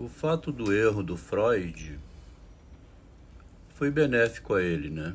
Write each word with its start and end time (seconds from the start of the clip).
O 0.00 0.08
fato 0.08 0.50
do 0.50 0.72
erro 0.72 1.02
do 1.02 1.14
Freud 1.14 2.00
foi 3.74 3.90
benéfico 3.90 4.54
a 4.54 4.62
ele, 4.62 4.88
né? 4.88 5.14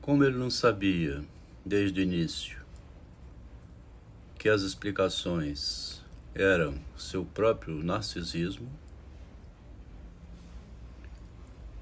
Como 0.00 0.24
ele 0.24 0.38
não 0.38 0.48
sabia 0.48 1.22
desde 1.62 2.00
o 2.00 2.02
início 2.02 2.58
que 4.38 4.48
as 4.48 4.62
explicações 4.62 6.02
eram 6.34 6.74
seu 6.96 7.22
próprio 7.22 7.84
narcisismo, 7.84 8.72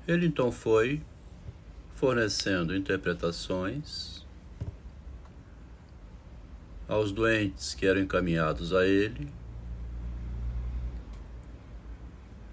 ele 0.05 0.27
então 0.27 0.50
foi 0.50 1.00
fornecendo 1.95 2.75
interpretações 2.75 4.27
aos 6.89 7.12
doentes 7.12 7.75
que 7.75 7.86
eram 7.86 8.01
encaminhados 8.01 8.73
a 8.73 8.87
ele. 8.87 9.29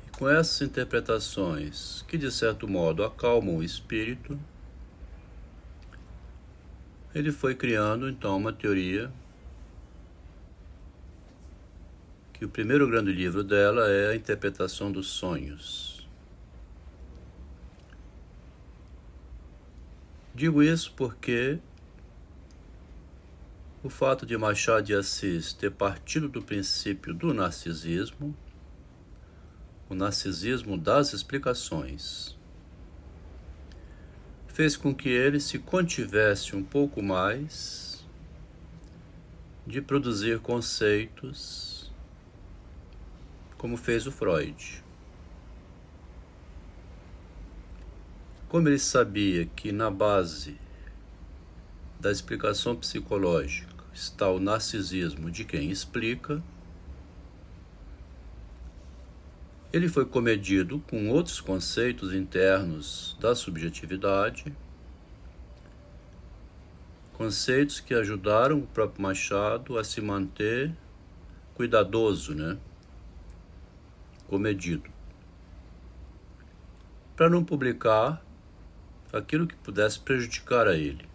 E 0.06 0.12
com 0.12 0.30
essas 0.30 0.62
interpretações, 0.62 2.04
que 2.08 2.18
de 2.18 2.30
certo 2.30 2.68
modo 2.68 3.04
acalmam 3.04 3.56
o 3.56 3.64
espírito, 3.64 4.38
ele 7.14 7.32
foi 7.32 7.56
criando 7.56 8.10
então 8.10 8.36
uma 8.36 8.52
teoria 8.52 9.10
que 12.34 12.44
o 12.44 12.50
primeiro 12.50 12.86
grande 12.90 13.14
livro 13.14 13.42
dela 13.42 13.90
é 13.90 14.10
a 14.10 14.16
interpretação 14.16 14.92
dos 14.92 15.08
sonhos. 15.08 16.06
Digo 20.34 20.62
isso 20.62 20.92
porque 20.98 21.60
o 23.86 23.90
fato 23.90 24.26
de 24.26 24.36
Machado 24.36 24.82
de 24.82 24.96
Assis 24.96 25.54
ter 25.54 25.70
partido 25.70 26.28
do 26.28 26.42
princípio 26.42 27.14
do 27.14 27.36
narcisismo, 27.36 28.36
o 29.88 29.94
narcisismo 29.94 30.76
das 30.76 31.14
explicações, 31.14 32.36
fez 34.48 34.76
com 34.76 34.92
que 34.92 35.08
ele 35.08 35.40
se 35.40 35.60
contivesse 35.60 36.56
um 36.56 36.64
pouco 36.64 37.00
mais 37.00 38.04
de 39.68 39.84
produzir 39.84 40.40
conceitos 40.40 41.94
como 43.56 43.78
fez 43.78 44.08
o 44.08 44.12
Freud. 44.12 44.84
Como 48.50 48.68
ele 48.68 48.80
sabia 48.80 49.46
que 49.46 49.72
na 49.72 49.92
base 49.92 50.60
da 52.00 52.12
explicação 52.12 52.76
psicológica 52.76 53.75
está 53.96 54.30
o 54.30 54.40
narcisismo 54.40 55.32
de 55.32 55.46
quem 55.46 55.72
explica. 55.72 56.44
Ele 59.72 59.88
foi 59.88 60.06
comedido 60.06 60.80
com 60.90 61.10
outros 61.10 61.40
conceitos 61.40 62.14
internos 62.14 63.18
da 63.20 63.34
subjetividade, 63.34 64.54
conceitos 67.14 67.80
que 67.80 67.94
ajudaram 67.94 68.60
o 68.60 68.68
próprio 68.68 69.02
Machado 69.02 69.78
a 69.78 69.84
se 69.84 70.02
manter 70.02 70.76
cuidadoso, 71.54 72.36
né? 72.36 72.58
Comedido. 74.28 74.90
Para 77.16 77.30
não 77.30 77.46
publicar 77.46 78.22
aquilo 79.14 79.48
que 79.48 79.56
pudesse 79.56 80.00
prejudicar 80.00 80.68
a 80.68 80.76
ele 80.76 81.15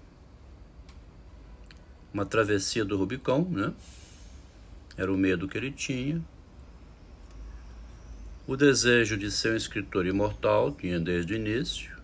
uma 2.12 2.26
travessia 2.26 2.84
do 2.84 2.96
Rubicão, 2.96 3.44
né? 3.44 3.72
Era 4.96 5.12
o 5.12 5.16
medo 5.16 5.48
que 5.48 5.56
ele 5.56 5.70
tinha. 5.70 6.20
O 8.46 8.56
desejo 8.56 9.16
de 9.16 9.30
ser 9.30 9.52
um 9.52 9.56
escritor 9.56 10.06
imortal 10.06 10.72
tinha 10.72 10.98
desde 10.98 11.34
o 11.34 11.36
início. 11.36 11.96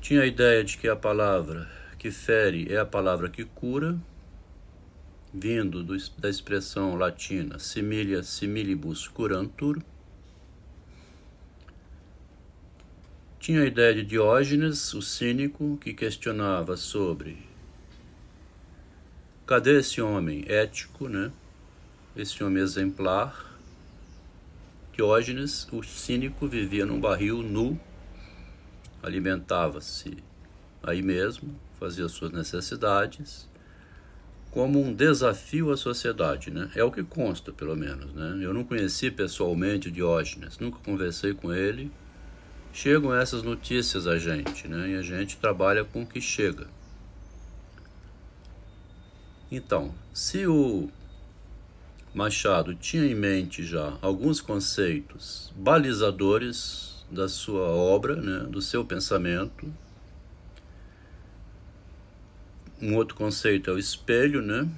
Tinha 0.00 0.22
a 0.22 0.26
ideia 0.26 0.64
de 0.64 0.76
que 0.76 0.88
a 0.88 0.96
palavra 0.96 1.70
que 1.96 2.10
fere 2.10 2.66
é 2.68 2.78
a 2.78 2.84
palavra 2.84 3.28
que 3.28 3.44
cura, 3.44 3.96
vindo 5.32 5.84
do, 5.84 5.96
da 6.18 6.28
expressão 6.28 6.96
latina 6.96 7.60
similia 7.60 8.24
similibus 8.24 9.06
curantur. 9.06 9.80
Tinha 13.42 13.62
a 13.62 13.66
ideia 13.66 13.92
de 13.92 14.04
Diógenes, 14.04 14.94
o 14.94 15.02
cínico, 15.02 15.76
que 15.78 15.92
questionava 15.92 16.76
sobre 16.76 17.36
cadê 19.44 19.80
esse 19.80 20.00
homem 20.00 20.44
ético, 20.46 21.08
né? 21.08 21.32
Esse 22.14 22.44
homem 22.44 22.62
exemplar. 22.62 23.58
Diógenes, 24.92 25.66
o 25.72 25.82
cínico, 25.82 26.46
vivia 26.46 26.86
num 26.86 27.00
barril 27.00 27.42
nu, 27.42 27.80
alimentava-se 29.02 30.18
aí 30.80 31.02
mesmo, 31.02 31.52
fazia 31.80 32.06
suas 32.06 32.30
necessidades, 32.30 33.48
como 34.52 34.80
um 34.80 34.94
desafio 34.94 35.72
à 35.72 35.76
sociedade, 35.76 36.52
né? 36.52 36.70
É 36.76 36.84
o 36.84 36.92
que 36.92 37.02
consta, 37.02 37.50
pelo 37.50 37.74
menos, 37.74 38.14
né? 38.14 38.38
Eu 38.40 38.54
não 38.54 38.62
conheci 38.62 39.10
pessoalmente 39.10 39.90
Diógenes, 39.90 40.60
nunca 40.60 40.78
conversei 40.78 41.34
com 41.34 41.52
ele, 41.52 41.90
chegam 42.72 43.14
essas 43.14 43.42
notícias 43.42 44.06
a 44.06 44.18
gente, 44.18 44.66
né? 44.66 44.90
E 44.90 44.96
a 44.96 45.02
gente 45.02 45.36
trabalha 45.36 45.84
com 45.84 46.02
o 46.02 46.06
que 46.06 46.20
chega. 46.20 46.66
Então, 49.50 49.94
se 50.14 50.46
o 50.46 50.88
Machado 52.14 52.74
tinha 52.74 53.04
em 53.04 53.14
mente 53.14 53.62
já 53.64 53.98
alguns 54.00 54.40
conceitos 54.40 55.52
balizadores 55.54 57.04
da 57.10 57.28
sua 57.28 57.68
obra, 57.68 58.16
né, 58.16 58.46
do 58.48 58.62
seu 58.62 58.84
pensamento, 58.84 59.70
um 62.80 62.96
outro 62.96 63.14
conceito 63.14 63.70
é 63.70 63.72
o 63.74 63.78
espelho, 63.78 64.40
né? 64.40 64.68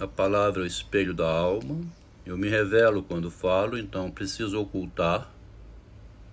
A 0.00 0.06
palavra 0.06 0.62
é 0.62 0.64
o 0.64 0.66
espelho 0.66 1.12
da 1.12 1.28
alma. 1.28 1.80
Eu 2.24 2.38
me 2.38 2.48
revelo 2.48 3.02
quando 3.02 3.30
falo, 3.30 3.76
então 3.76 4.10
preciso 4.10 4.60
ocultar 4.60 5.28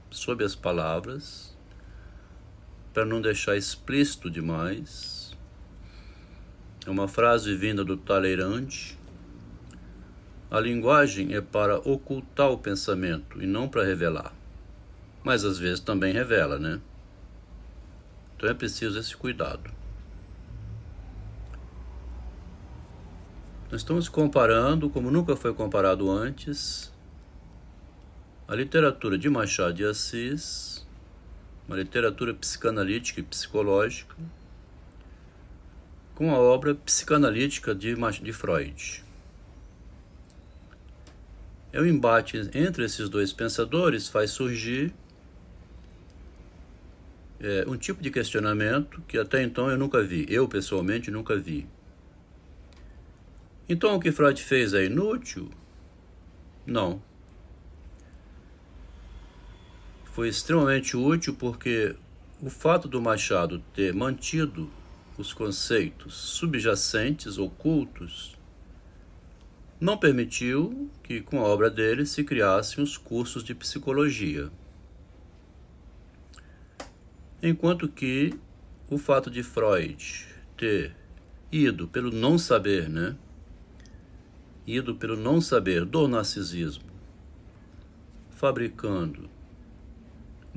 sob 0.09 0.44
as 0.44 0.56
palavras, 0.56 1.56
para 2.94 3.06
não 3.06 3.22
deixar 3.22 3.56
explícito 3.56 4.29
demais. 4.29 5.35
É 6.85 6.90
uma 6.90 7.07
frase 7.07 7.56
vinda 7.56 7.84
do 7.84 7.97
Talleyrand. 7.97 8.95
A 10.50 10.59
linguagem 10.59 11.35
é 11.35 11.41
para 11.41 11.78
ocultar 11.79 12.50
o 12.50 12.57
pensamento 12.57 13.41
e 13.41 13.45
não 13.45 13.68
para 13.68 13.84
revelar. 13.84 14.34
Mas 15.23 15.44
às 15.44 15.59
vezes 15.59 15.79
também 15.79 16.13
revela, 16.13 16.57
né? 16.57 16.79
Então 18.35 18.50
é 18.50 18.53
preciso 18.53 18.97
esse 18.97 19.16
cuidado. 19.16 19.69
Nós 23.69 23.81
estamos 23.81 24.07
comparando, 24.07 24.89
como 24.89 25.12
nunca 25.12 25.35
foi 25.35 25.53
comparado 25.53 26.09
antes, 26.09 26.94
a 28.47 28.56
literatura 28.56 29.18
de 29.18 29.30
Machado 29.30 29.74
de 29.74 29.84
Assis, 29.84 30.85
uma 31.68 31.75
literatura 31.75 32.34
psicanalítica 32.34 33.19
e 33.19 33.24
psicológica, 33.24 34.16
com 36.16 36.34
a 36.34 36.40
obra 36.40 36.74
psicanalítica 36.74 37.75
de, 37.75 37.94
de 38.24 38.34
Freud. 38.34 39.03
É 41.74 41.81
o 41.81 41.86
embate 41.86 42.38
entre 42.53 42.86
esses 42.86 43.09
dois 43.09 43.34
pensadores 43.34 44.07
faz 44.07 44.31
surgir 44.31 44.94
é, 47.41 47.66
um 47.68 47.75
tipo 47.75 48.02
de 48.02 48.09
questionamento 48.09 49.02
que 49.02 49.18
até 49.18 49.44
então 49.44 49.69
eu 49.69 49.78
nunca 49.78 50.02
vi, 50.02 50.25
eu 50.30 50.47
pessoalmente 50.47 51.12
nunca 51.12 51.36
vi. 51.36 51.68
Então 53.68 53.94
o 53.94 54.00
que 54.00 54.10
Freud 54.13 54.42
fez 54.42 54.74
é 54.74 54.86
inútil? 54.86 55.51
Não. 56.66 57.06
Foi 60.18 60.30
extremamente 60.30 60.98
útil 60.98 61.36
porque 61.36 61.96
o 62.42 62.50
fato 62.50 62.88
do 62.88 63.00
Machado 63.00 63.64
ter 63.75 63.94
mantido 63.94 64.68
os 65.16 65.31
conceitos 65.31 66.16
subjacentes, 66.16 67.38
ocultos, 67.38 68.36
não 69.80 69.96
permitiu 69.96 70.90
que 71.04 71.22
com 71.22 71.40
a 71.40 71.44
obra 71.44 71.69
dele 71.69 72.04
se 72.04 72.24
criassem 72.24 72.84
os 72.84 72.98
cursos 72.98 73.44
de 73.44 73.54
psicologia. 73.54 74.50
Enquanto 77.40 77.88
que 77.88 78.34
o 78.90 78.98
fato 78.98 79.30
de 79.30 79.44
Freud 79.44 80.28
ter 80.58 80.96
ido 81.52 81.88
pelo 81.88 82.10
não 82.10 82.40
saber, 82.40 82.90
né? 82.90 83.16
Ido 84.66 84.96
pelo 84.96 85.16
não 85.16 85.40
saber 85.40 85.86
do 85.86 86.08
narcisismo, 86.08 86.90
fabricando 88.31 89.37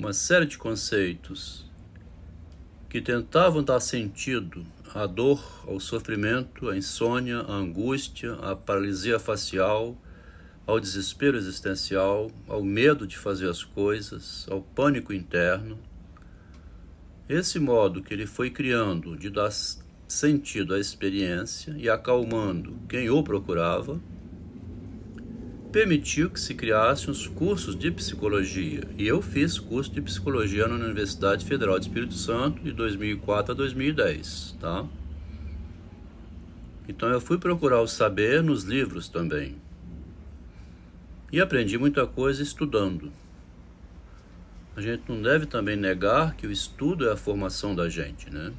uma 0.00 0.14
série 0.14 0.46
de 0.46 0.56
conceitos 0.56 1.66
que 2.88 3.02
tentavam 3.02 3.62
dar 3.62 3.80
sentido 3.80 4.64
à 4.94 5.04
dor, 5.04 5.62
ao 5.68 5.78
sofrimento, 5.78 6.70
à 6.70 6.76
insônia, 6.76 7.40
à 7.40 7.52
angústia, 7.52 8.32
à 8.36 8.56
paralisia 8.56 9.18
facial, 9.18 9.94
ao 10.66 10.80
desespero 10.80 11.36
existencial, 11.36 12.30
ao 12.48 12.62
medo 12.62 13.06
de 13.06 13.18
fazer 13.18 13.50
as 13.50 13.62
coisas, 13.62 14.46
ao 14.50 14.62
pânico 14.62 15.12
interno. 15.12 15.78
Esse 17.28 17.58
modo 17.58 18.02
que 18.02 18.14
ele 18.14 18.26
foi 18.26 18.48
criando 18.48 19.18
de 19.18 19.28
dar 19.28 19.52
sentido 20.08 20.72
à 20.72 20.80
experiência 20.80 21.74
e 21.76 21.90
acalmando 21.90 22.74
quem 22.88 23.10
o 23.10 23.22
procurava, 23.22 24.00
permitiu 25.70 26.28
que 26.28 26.40
se 26.40 26.54
criassem 26.54 27.10
os 27.10 27.26
cursos 27.26 27.76
de 27.76 27.90
psicologia. 27.90 28.82
E 28.98 29.06
eu 29.06 29.22
fiz 29.22 29.58
curso 29.58 29.90
de 29.92 30.02
psicologia 30.02 30.66
na 30.66 30.74
Universidade 30.74 31.44
Federal 31.44 31.78
de 31.78 31.86
Espírito 31.86 32.14
Santo 32.14 32.60
de 32.62 32.72
2004 32.72 33.52
a 33.52 33.54
2010, 33.54 34.56
tá? 34.60 34.84
Então 36.88 37.08
eu 37.08 37.20
fui 37.20 37.38
procurar 37.38 37.80
o 37.80 37.86
saber 37.86 38.42
nos 38.42 38.64
livros 38.64 39.08
também. 39.08 39.56
E 41.32 41.40
aprendi 41.40 41.78
muita 41.78 42.04
coisa 42.04 42.42
estudando. 42.42 43.12
A 44.74 44.80
gente 44.80 45.04
não 45.08 45.22
deve 45.22 45.46
também 45.46 45.76
negar 45.76 46.34
que 46.34 46.46
o 46.46 46.50
estudo 46.50 47.08
é 47.08 47.12
a 47.12 47.16
formação 47.16 47.76
da 47.76 47.88
gente, 47.88 48.28
né? 48.28 48.52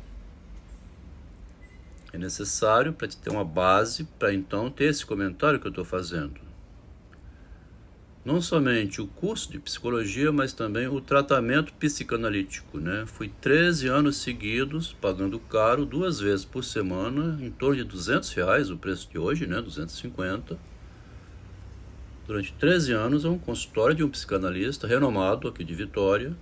É 2.14 2.18
necessário 2.18 2.94
para 2.94 3.08
ter 3.08 3.30
uma 3.30 3.44
base 3.44 4.06
para 4.18 4.34
então 4.34 4.70
ter 4.70 4.86
esse 4.86 5.06
comentário 5.06 5.60
que 5.60 5.68
eu 5.68 5.72
estou 5.72 5.86
fazendo 5.86 6.51
não 8.24 8.40
somente 8.40 9.02
o 9.02 9.08
curso 9.08 9.52
de 9.52 9.58
psicologia, 9.58 10.32
mas 10.32 10.54
também 10.54 10.88
o 10.88 11.02
tratamento 11.02 11.74
psicanalítico. 11.74 12.80
Né? 12.80 13.04
Fui 13.08 13.32
13 13.42 13.88
anos 13.88 14.18
seguidos, 14.18 14.94
pagando 14.94 15.40
caro, 15.40 15.86
duas 15.86 16.20
vezes 16.20 16.46
por 16.46 16.64
semana, 16.64 17.40
em 17.42 17.50
torno 17.50 17.78
de 17.78 17.84
200 17.84 18.32
reais 18.34 18.70
o 18.70 18.78
preço 18.78 19.10
de 19.10 19.18
hoje, 19.18 19.48
né? 19.48 19.60
250. 19.60 20.58
Durante 22.28 22.54
13 22.54 22.94
anos, 22.94 23.26
é 23.26 23.28
um 23.28 23.40
consultório 23.40 23.96
de 23.96 24.04
um 24.04 24.10
psicanalista 24.10 24.88
renomado 24.88 25.48
aqui 25.48 25.64
de 25.64 25.74
Vitória, 25.74 26.36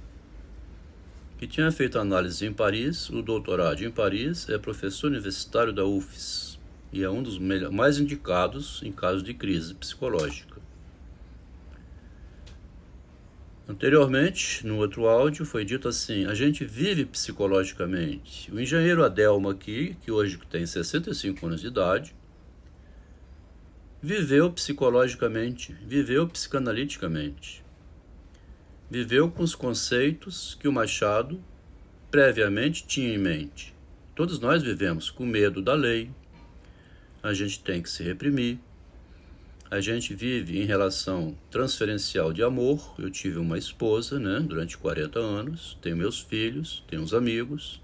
que 1.38 1.48
tinha 1.48 1.72
feito 1.72 1.98
análise 1.98 2.46
em 2.46 2.52
Paris, 2.52 3.10
o 3.10 3.22
doutorado 3.22 3.82
em 3.82 3.90
Paris, 3.90 4.50
é 4.50 4.58
professor 4.58 5.08
universitário 5.08 5.72
da 5.72 5.86
UFES 5.86 6.60
e 6.92 7.02
é 7.02 7.10
um 7.10 7.24
dos 7.24 7.40
mais 7.40 7.98
indicados 7.98 8.82
em 8.84 8.92
casos 8.92 9.24
de 9.24 9.34
crise 9.34 9.74
psicológica. 9.74 10.59
Anteriormente, 13.70 14.66
no 14.66 14.78
outro 14.78 15.08
áudio, 15.08 15.46
foi 15.46 15.64
dito 15.64 15.88
assim: 15.88 16.26
a 16.26 16.34
gente 16.34 16.66
vive 16.66 17.06
psicologicamente. 17.06 18.52
O 18.52 18.60
engenheiro 18.60 19.06
Adelmo 19.06 19.48
aqui, 19.48 19.96
que 20.02 20.12
hoje 20.12 20.40
tem 20.50 20.66
65 20.66 21.46
anos 21.46 21.62
de 21.62 21.68
idade, 21.68 22.16
viveu 24.02 24.52
psicologicamente, 24.52 25.72
viveu 25.86 26.28
psicanaliticamente. 26.28 27.64
Viveu 28.90 29.30
com 29.30 29.44
os 29.44 29.54
conceitos 29.54 30.58
que 30.60 30.68
o 30.68 30.74
Machado 30.74 31.40
previamente 32.10 32.88
tinha 32.88 33.14
em 33.14 33.20
mente. 33.20 33.76
Todos 34.16 34.40
nós 34.40 34.64
vivemos 34.64 35.12
com 35.12 35.28
medo 35.28 35.62
da 35.62 35.76
lei, 35.76 36.10
a 37.22 37.34
gente 37.34 37.64
tem 37.64 37.84
que 37.84 37.90
se 37.92 38.02
reprimir, 38.02 38.58
a 39.72 39.80
gente 39.80 40.16
vive 40.16 40.60
em 40.60 40.66
relação 40.66 41.38
transferencial 41.52 42.34
de 42.34 42.42
amor. 42.42 42.96
Eu 42.98 43.12
tive 43.12 43.38
uma 43.38 43.58
esposa, 43.58 44.20
né, 44.20 44.40
durante 44.40 44.78
40 44.78 45.20
anos, 45.20 45.78
tenho 45.82 45.96
meus 45.96 46.20
filhos, 46.20 46.84
tenho 46.88 47.04
uns 47.04 47.14
amigos. 47.14 47.80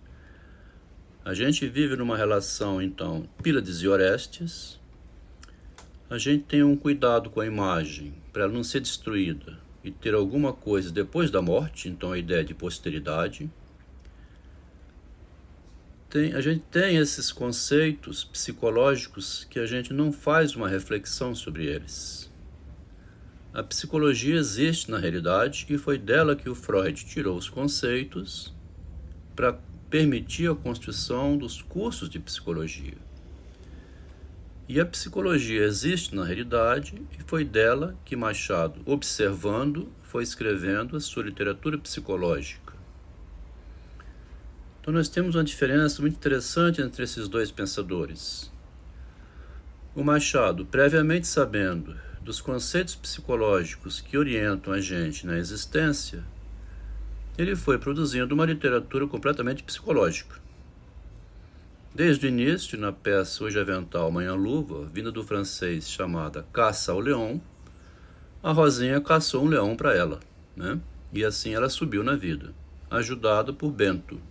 A 1.23 1.33
gente 1.33 1.67
vive 1.67 1.95
numa 1.95 2.17
relação, 2.17 2.81
então, 2.81 3.29
Pílades 3.41 3.81
e 3.81 3.87
Orestes. 3.87 4.79
A 6.09 6.17
gente 6.17 6.43
tem 6.45 6.63
um 6.63 6.75
cuidado 6.75 7.29
com 7.29 7.39
a 7.39 7.45
imagem 7.45 8.15
para 8.33 8.43
ela 8.43 8.53
não 8.53 8.63
ser 8.63 8.79
destruída 8.79 9.59
e 9.83 9.91
ter 9.91 10.15
alguma 10.15 10.53
coisa 10.53 10.91
depois 10.91 11.29
da 11.29 11.41
morte, 11.41 11.87
então 11.87 12.11
a 12.11 12.17
ideia 12.17 12.43
de 12.43 12.55
posteridade 12.55 13.49
tem, 16.15 16.33
a 16.33 16.39
gente 16.39 16.63
tem 16.71 16.95
esses 16.95 17.29
conceitos 17.29 18.23
psicológicos 18.23 19.45
que 19.49 19.59
a 19.59 19.65
gente 19.65 19.91
não 19.91 20.13
faz 20.13 20.55
uma 20.55 20.69
reflexão 20.69 21.35
sobre 21.35 21.65
eles. 21.65 22.31
A 23.53 23.61
psicologia 23.61 24.37
existe 24.37 24.89
na 24.89 24.97
realidade 24.97 25.65
e 25.69 25.77
foi 25.77 25.97
dela 25.97 26.33
que 26.33 26.47
o 26.49 26.55
Freud 26.55 27.05
tirou 27.05 27.37
os 27.37 27.49
conceitos 27.49 28.53
para 29.35 29.59
permitir 29.89 30.49
a 30.49 30.55
construção 30.55 31.37
dos 31.37 31.61
cursos 31.61 32.09
de 32.09 32.17
psicologia. 32.17 32.97
E 34.69 34.79
a 34.79 34.85
psicologia 34.85 35.65
existe 35.65 36.15
na 36.15 36.23
realidade 36.23 36.93
e 37.19 37.23
foi 37.23 37.43
dela 37.43 37.93
que 38.05 38.15
Machado, 38.15 38.79
observando, 38.85 39.91
foi 40.01 40.23
escrevendo 40.23 40.95
a 40.95 41.01
sua 41.01 41.23
literatura 41.23 41.77
psicológica. 41.77 42.64
Então 44.85 44.93
nós 44.93 45.09
temos 45.09 45.33
uma 45.33 45.43
diferença 45.43 45.99
muito 45.99 46.13
interessante 46.13 46.79
entre 46.79 47.03
esses 47.03 47.27
dois 47.27 47.49
pensadores. 47.49 48.51
O 49.95 50.03
Machado, 50.03 50.63
previamente 50.63 51.25
sabendo 51.25 51.95
dos 52.21 52.39
conceitos 52.39 52.93
psicológicos 52.93 53.99
que 53.99 54.15
orientam 54.15 54.71
a 54.71 54.79
gente 54.79 55.25
na 55.25 55.39
existência, 55.39 56.23
ele 57.35 57.55
foi 57.55 57.79
produzindo 57.79 58.35
uma 58.35 58.45
literatura 58.45 59.07
completamente 59.07 59.63
psicológica. 59.63 60.35
Desde 61.95 62.27
o 62.27 62.29
início, 62.29 62.77
na 62.77 62.91
peça 62.91 63.43
Hoje 63.43 63.59
Avental, 63.59 64.11
Manhã 64.11 64.35
Luva, 64.35 64.87
vinda 64.93 65.11
do 65.11 65.23
francês 65.23 65.89
chamada 65.89 66.45
Caça 66.53 66.91
ao 66.91 66.99
Leão, 66.99 67.41
a 68.43 68.51
Rosinha 68.51 69.01
caçou 69.01 69.45
um 69.45 69.49
leão 69.49 69.75
para 69.75 69.95
ela, 69.95 70.19
né? 70.55 70.79
E 71.11 71.25
assim 71.25 71.55
ela 71.55 71.69
subiu 71.69 72.03
na 72.03 72.15
vida, 72.15 72.53
ajudada 72.91 73.51
por 73.51 73.71
Bento, 73.71 74.21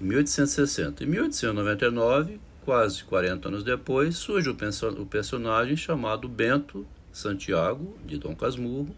em 0.00 0.04
1860. 0.04 1.04
Em 1.04 1.06
1899, 1.06 2.40
quase 2.64 3.04
40 3.04 3.48
anos 3.48 3.64
depois, 3.64 4.16
surge 4.16 4.50
o 4.50 5.06
personagem 5.06 5.76
chamado 5.76 6.28
Bento 6.28 6.86
Santiago, 7.12 7.96
de 8.04 8.18
Dom 8.18 8.34
Casmurro, 8.34 8.94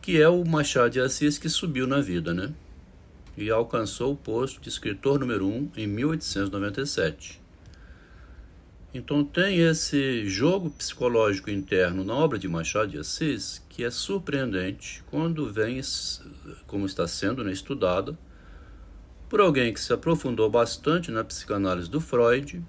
que 0.00 0.20
é 0.20 0.28
o 0.28 0.44
Machado 0.44 0.90
de 0.90 1.00
Assis 1.00 1.38
que 1.38 1.48
subiu 1.48 1.86
na 1.86 2.00
vida, 2.00 2.34
né? 2.34 2.52
E 3.36 3.50
alcançou 3.50 4.12
o 4.12 4.16
posto 4.16 4.60
de 4.60 4.68
escritor 4.68 5.18
número 5.18 5.46
1 5.46 5.50
um 5.50 5.70
em 5.76 5.86
1897. 5.86 7.40
Então 8.94 9.24
tem 9.24 9.60
esse 9.60 10.28
jogo 10.28 10.68
psicológico 10.70 11.50
interno 11.50 12.04
na 12.04 12.14
obra 12.14 12.38
de 12.38 12.46
Machado 12.46 12.90
de 12.90 12.98
Assis 12.98 13.62
que 13.70 13.82
é 13.84 13.90
surpreendente 13.90 15.02
quando 15.10 15.50
vem, 15.50 15.80
como 16.66 16.84
está 16.84 17.08
sendo 17.08 17.42
né, 17.42 17.52
estudada, 17.52 18.18
por 19.32 19.40
alguém 19.40 19.72
que 19.72 19.80
se 19.80 19.90
aprofundou 19.94 20.50
bastante 20.50 21.10
na 21.10 21.24
psicanálise 21.24 21.88
do 21.88 22.02
Freud, 22.02 22.62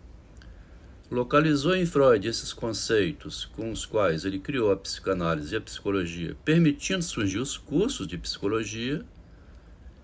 localizou 1.12 1.76
em 1.76 1.86
Freud 1.86 2.26
esses 2.26 2.54
conceitos 2.54 3.44
com 3.44 3.70
os 3.70 3.86
quais 3.86 4.24
ele 4.24 4.40
criou 4.40 4.72
a 4.72 4.78
psicanálise 4.78 5.54
e 5.54 5.58
a 5.58 5.62
psicologia, 5.62 6.38
permitindo 6.46 7.04
surgir 7.04 7.40
os 7.40 7.58
cursos 7.58 8.08
de 8.08 8.18
psicologia, 8.18 9.04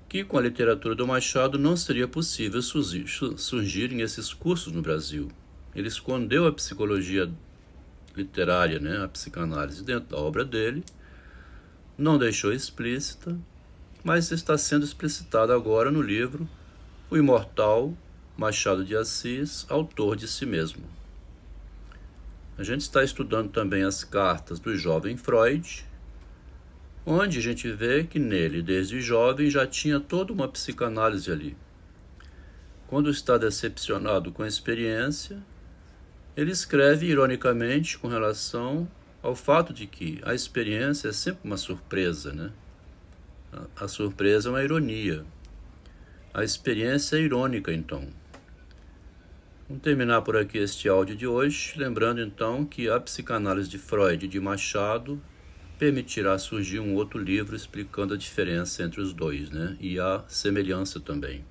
que 0.09 0.21
com 0.21 0.37
a 0.37 0.41
literatura 0.41 0.93
do 0.93 1.07
Machado 1.07 1.57
não 1.57 1.77
seria 1.77 2.09
possível 2.09 2.61
surgir, 2.61 3.05
surgirem 3.37 4.01
esses 4.01 4.33
cursos 4.33 4.73
no 4.73 4.81
Brasil. 4.81 5.29
Ele 5.73 5.87
escondeu 5.87 6.45
a 6.45 6.51
psicologia 6.51 7.31
literária, 8.13 8.81
né, 8.81 9.01
a 9.01 9.07
psicanálise, 9.07 9.81
dentro 9.81 10.09
da 10.09 10.17
obra 10.17 10.43
dele, 10.43 10.83
não 11.97 12.17
deixou 12.17 12.51
explícita, 12.51 13.39
mas 14.09 14.31
está 14.31 14.57
sendo 14.57 14.83
explicitado 14.83 15.53
agora 15.53 15.91
no 15.91 16.01
livro 16.01 16.49
O 17.11 17.15
Imortal 17.15 17.95
Machado 18.35 18.83
de 18.83 18.95
Assis, 18.95 19.67
autor 19.69 20.15
de 20.15 20.27
si 20.27 20.47
mesmo. 20.47 20.83
A 22.57 22.63
gente 22.63 22.81
está 22.81 23.03
estudando 23.03 23.51
também 23.51 23.83
as 23.83 24.03
cartas 24.03 24.59
do 24.59 24.75
jovem 24.75 25.15
Freud, 25.15 25.85
onde 27.05 27.37
a 27.37 27.41
gente 27.43 27.71
vê 27.71 28.03
que 28.03 28.17
nele, 28.17 28.63
desde 28.63 28.99
jovem, 28.99 29.47
já 29.47 29.67
tinha 29.67 29.99
toda 29.99 30.33
uma 30.33 30.47
psicanálise 30.47 31.31
ali. 31.31 31.55
Quando 32.87 33.11
está 33.11 33.37
decepcionado 33.37 34.31
com 34.31 34.41
a 34.41 34.47
experiência, 34.47 35.37
ele 36.35 36.49
escreve 36.49 37.05
ironicamente 37.05 37.95
com 37.99 38.07
relação 38.07 38.89
ao 39.21 39.35
fato 39.35 39.71
de 39.71 39.85
que 39.85 40.19
a 40.23 40.33
experiência 40.33 41.09
é 41.09 41.13
sempre 41.13 41.41
uma 41.43 41.57
surpresa, 41.57 42.33
né? 42.33 42.51
A 43.75 43.87
surpresa 43.87 44.49
é 44.49 44.51
uma 44.51 44.63
ironia. 44.63 45.25
A 46.33 46.43
experiência 46.43 47.15
é 47.15 47.21
irônica, 47.21 47.73
então. 47.73 48.07
Vamos 49.67 49.83
terminar 49.83 50.21
por 50.21 50.37
aqui 50.37 50.57
este 50.57 50.87
áudio 50.87 51.15
de 51.15 51.27
hoje, 51.27 51.73
lembrando 51.77 52.21
então 52.21 52.65
que 52.65 52.89
a 52.89 52.99
psicanálise 52.99 53.69
de 53.69 53.77
Freud 53.77 54.25
e 54.25 54.29
de 54.29 54.39
Machado 54.39 55.21
permitirá 55.77 56.37
surgir 56.37 56.79
um 56.79 56.93
outro 56.95 57.19
livro 57.19 57.55
explicando 57.55 58.13
a 58.13 58.17
diferença 58.17 58.83
entre 58.83 58.99
os 58.99 59.13
dois, 59.13 59.49
né? 59.49 59.77
E 59.79 59.99
a 59.99 60.23
semelhança 60.27 60.99
também. 60.99 61.45